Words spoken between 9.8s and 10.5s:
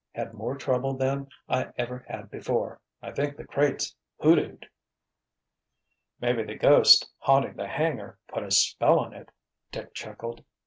chuckled.